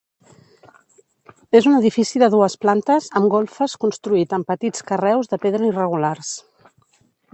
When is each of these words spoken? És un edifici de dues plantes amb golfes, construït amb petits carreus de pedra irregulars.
És 1.59 1.67
un 1.71 1.75
edifici 1.79 2.21
de 2.23 2.29
dues 2.35 2.57
plantes 2.65 3.09
amb 3.21 3.29
golfes, 3.35 3.77
construït 3.85 4.33
amb 4.39 4.49
petits 4.53 4.87
carreus 4.93 5.31
de 5.35 5.41
pedra 5.45 5.69
irregulars. 5.69 6.33